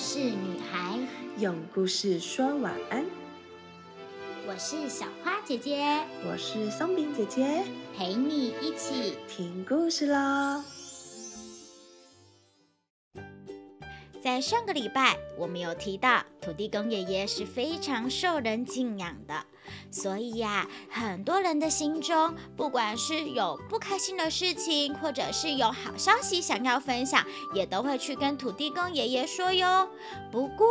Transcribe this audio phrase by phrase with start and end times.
[0.00, 0.98] 事女孩，
[1.36, 3.04] 用故事说晚安。
[4.48, 5.84] 我是小花姐姐，
[6.26, 7.62] 我是松饼姐姐，
[7.94, 10.64] 陪你一起听故事喽。
[14.22, 19.34] 在上个礼拜，我们有提到土地公爷爷是非常受人敬仰的。
[19.90, 27.24] 所以呀，很多人的心中，不管是有不开心的事情，或者是有好消息想要分享，
[27.54, 29.88] 也都会去跟土地公爷爷说哟。
[30.32, 30.66] 不过，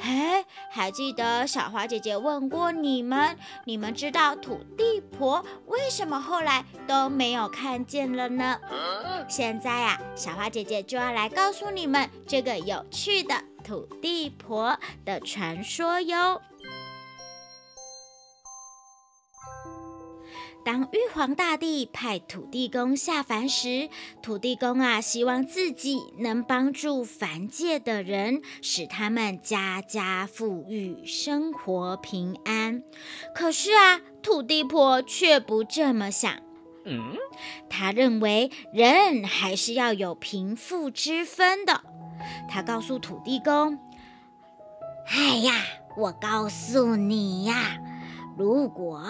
[0.00, 8.58] 嘿，还记得小花姐姐问过你们，你们知道土地婆为什么后来都没有看见了呢？
[9.28, 13.34] 现在呀，小花姐姐就要来告诉你们这个有趣的
[13.68, 16.40] 土地婆的传说哟。
[20.64, 23.90] 当玉皇大帝派土地公下凡时，
[24.22, 32.82] 土地公啊，希望自己能帮助凡界的人，使他们家家富裕，生活平安。
[33.34, 36.42] 可是啊，土地婆却不这么想。
[36.86, 37.18] 嗯，
[37.68, 41.82] 他认为人还是要有贫富之分的。
[42.48, 43.78] 他告诉土地公
[45.08, 45.52] ：“哎呀，
[45.96, 47.78] 我告诉你呀。”
[48.38, 49.02] 如果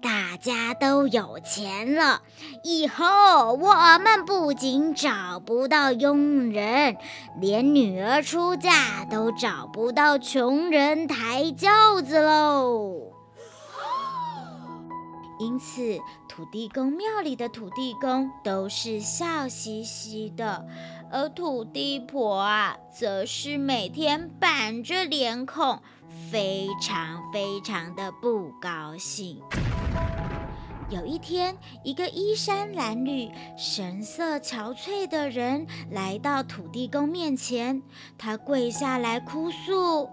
[0.00, 2.22] 大家都有钱了，
[2.62, 6.96] 以后我们不仅找不到佣人，
[7.40, 13.05] 连女儿出嫁都找不到穷人抬轿子喽。
[15.38, 15.98] 因此，
[16.28, 20.66] 土地公庙里的土地公都是笑嘻嘻的，
[21.10, 25.80] 而土地婆啊，则是每天板着脸孔。
[26.30, 29.40] 非常非常的不高兴。
[30.88, 37.82] 有一天，一个衣衫褴褛、神色憔悴的人来到土地公面前，
[38.16, 40.08] 他跪下来哭诉：“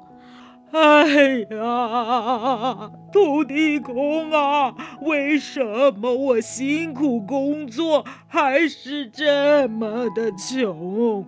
[0.74, 5.64] 哎呀，土地公啊，为什
[5.96, 11.26] 么我辛苦工作还是这么的穷？”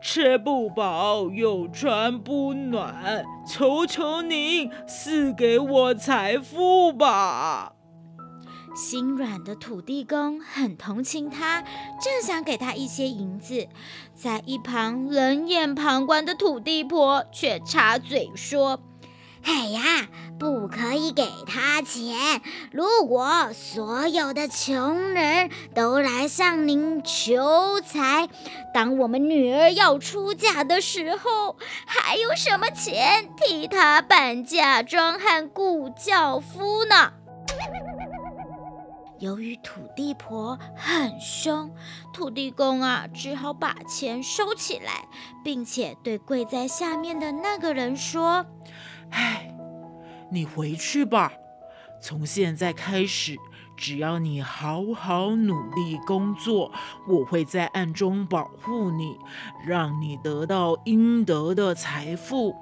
[0.00, 7.74] 吃不饱又穿不暖，求求您赐给我财富吧！
[8.78, 11.62] 心软的土地公很同情他，
[12.00, 13.66] 正想给他一些银子，
[14.14, 18.80] 在一旁冷眼旁观的土地婆却插嘴说。
[19.42, 20.08] 哎呀，
[20.38, 22.40] 不可以给他钱！
[22.70, 28.28] 如果所有的穷人都来向您求财，
[28.72, 37.14] 当我们女儿要出嫁的时候，还有什么钱替她办嫁妆和雇轿夫呢？
[39.18, 41.70] 由于土地婆很凶，
[42.12, 45.08] 土地公啊只好把钱收起来，
[45.42, 48.46] 并且对跪在下面的那个人说。
[49.10, 49.52] 唉，
[50.30, 51.32] 你回去吧。
[52.00, 53.36] 从现在开始，
[53.76, 56.70] 只要你好好努力工作，
[57.08, 59.16] 我会在暗中保护你，
[59.66, 62.54] 让你得到应得的财富，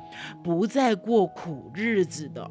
[0.43, 2.51] 不再过苦日子的。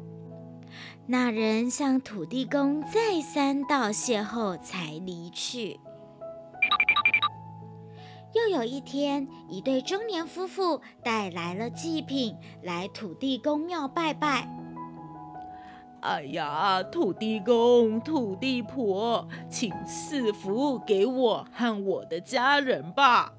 [1.06, 5.78] 那人向土地公再三道谢后，才离去。
[8.34, 14.48] 又有一天，一对中年夫妇带来了祭品来土地公庙拜拜。
[16.02, 23.32] 哎呀，土地公、土地婆，请赐福给我和我的家人吧！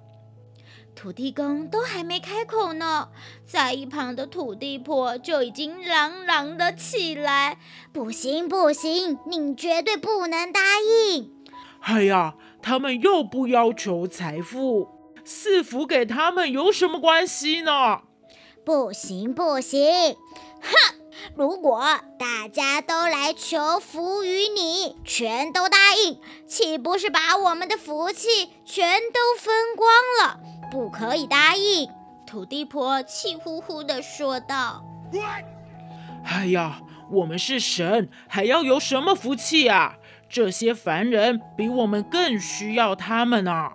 [0.98, 3.10] 土地公都还没开口呢，
[3.46, 7.60] 在一旁的土地婆就已经嚷嚷了起来
[7.94, 11.32] ：“不行，不行，你绝对不能答应！”
[11.82, 12.34] 哎呀！
[12.64, 14.90] 他们又不要求财富，
[15.24, 18.02] 赐福给他们有什么关系呢？
[18.66, 20.18] 不行不行，
[20.60, 20.98] 哼！
[21.36, 21.84] 如果
[22.20, 29.90] 大家都来求福于你，全都答应，岂不是把我们的福气全都分光
[30.20, 30.40] 了？
[30.70, 31.90] 不可以答应！
[32.26, 34.84] 土地婆气呼呼地说道
[36.24, 39.96] ：“哎呀，我们是神，还要有什么福气啊？”
[40.30, 43.70] 这些凡人比我们更需要他们呢。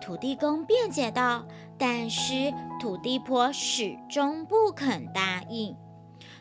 [0.00, 1.46] 土地公辩解道。
[1.78, 5.76] 但是土地婆始终不肯答应。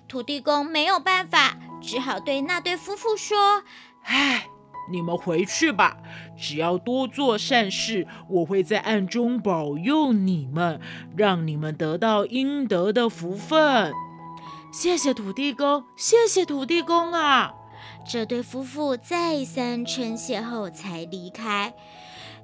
[0.08, 3.62] 土地公没有办法，只好对那对夫妇说
[4.04, 4.48] ：“唉，
[4.92, 5.98] 你们回去吧。
[6.38, 10.80] 只要多做善事，我会在暗中保佑你们，
[11.16, 13.92] 让你们得到应得的福分。”
[14.74, 17.54] 谢谢土地公，谢谢土地公啊！
[18.06, 21.74] 这对夫妇再三称谢后才离开。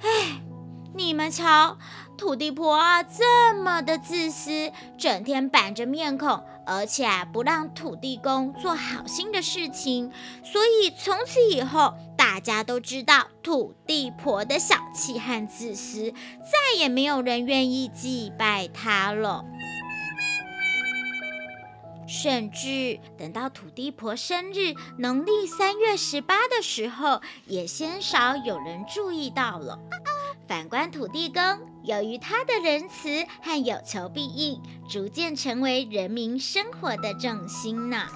[0.02, 0.42] 唉，
[0.96, 1.78] 你们瞧，
[2.22, 10.12] 土地婆，这么的自私，整天板着面孔，而且啊，不让土地公做好心的事情，
[10.44, 19.44] 所以从此以后，大家都知道土地婆的小气和自私，再也没有人愿意祭拜她了。
[22.08, 29.80] 甚至等到土地婆生日，农历三月十八的时候，也鲜少有人注意到了。
[30.48, 31.42] 反观土地公，
[31.84, 38.08] 由于他的仁慈和有求必应，逐渐成为人民生活的重心呢。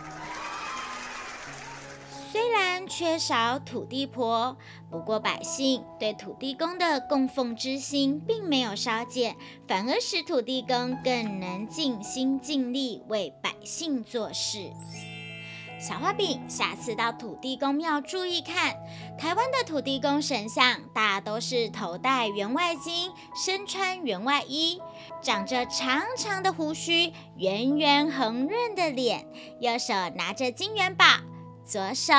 [2.32, 4.58] 虽然缺少土地婆，
[4.92, 14.70] 不过百姓对土地公的供奉之心并没有稍减，反而使土地公更能尽心尽力为百姓做事。
[15.88, 18.76] 小花饼，下次到土地公庙注意看，
[19.20, 24.82] 台湾的土地公神像大都是头戴员外巾，身穿员外衣，
[25.22, 29.28] 长着长长的胡须，圆圆红润的脸，
[29.60, 31.06] 右手拿着金元宝。
[31.64, 32.14] 左手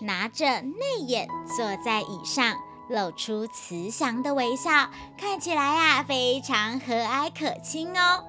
[0.00, 2.56] 拿着内眼，坐在椅上，
[2.88, 8.24] 露出慈祥的微笑，看起来呀非常和蔼可亲哦。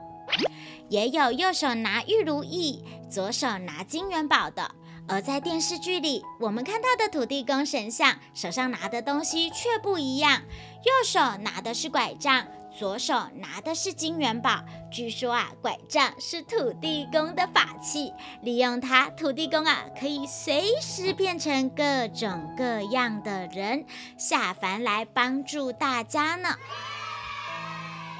[0.88, 4.76] 也有右手拿玉如意，左手拿金元宝的。
[5.08, 10.42] 而在电视剧里，我们看到的土地公神像手上拿的东西却不一样，
[10.84, 12.48] 右手拿的是拐杖。
[12.76, 18.12] 左手拿的是金元宝，据说啊，拐杖是土地公的法器，
[18.42, 23.86] 利用它，土地公啊可以随时变成各种各样的人
[24.18, 26.56] 下凡来帮助大家呢。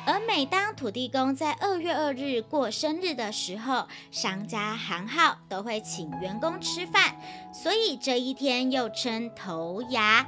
[0.06, 7.16] 而每当土地公在二月二日过生日的时候，商家行号都会请员工吃饭，
[7.54, 10.28] 所以这一天又称头牙。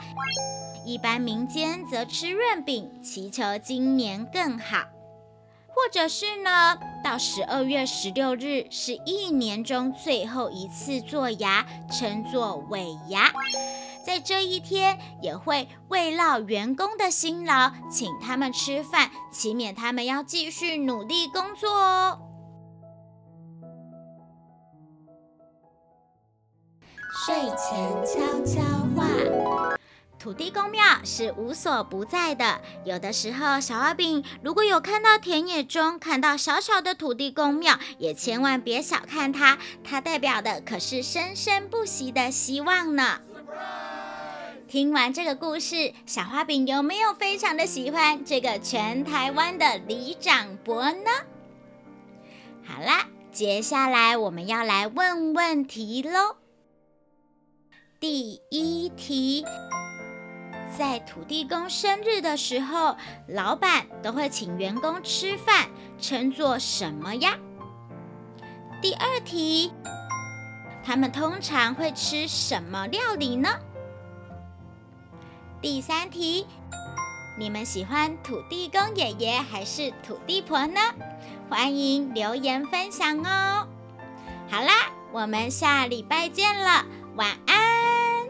[0.85, 4.85] 一般民间则吃润饼，祈求今年更好。
[5.67, 13.33] 或者是呢，到十二月十六日是一年中最后一次做牙，称作尾牙。
[14.05, 22.19] 在这一天，也会慰劳员工的辛劳，请他们吃饭，祈勉他们要继续努力工作哦。
[27.25, 28.61] 睡前悄悄
[28.95, 29.07] 话。
[30.19, 32.59] 土地公庙是无所不在的。
[32.83, 43.21] 有的时候，小花饼如果有看到田野中看到小小的土地公庙，也千万别小看它，它代表的可是生生不息的希望呢。
[44.75, 51.11] 听完这个故事，小花饼有没有非常的喜欢这个全台湾的李长博呢？
[52.65, 56.35] 好啦，接下来我们要来问问题喽。
[58.01, 59.45] 第一题。
[60.77, 62.97] 在土地公生日的时候，
[63.29, 67.39] 老板都会请员工吃饭，称作什么呀？
[68.81, 69.71] 第二题，
[70.83, 73.57] 他们通常会吃什么料理呢？
[75.65, 76.45] 第三题，
[77.39, 80.79] 你们喜欢土地公爷爷还是土地婆呢？
[81.49, 83.67] 欢迎留言分享哦。
[84.47, 86.85] 好啦，我们下礼拜见了，
[87.15, 88.27] 晚安。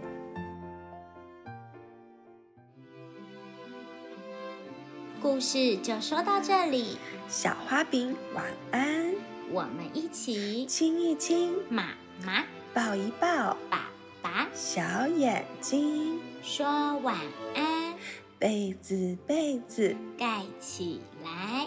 [5.22, 9.14] 故事就说到这里，小花饼晚安。
[9.52, 11.90] 我们一起亲一亲妈
[12.26, 13.90] 妈，抱一抱爸
[14.22, 16.64] 爸，小眼睛说
[17.00, 17.18] 晚
[17.56, 17.96] 安，
[18.38, 19.96] 被子被子。
[20.16, 21.66] 盖起来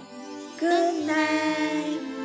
[0.60, 2.17] ，Good night。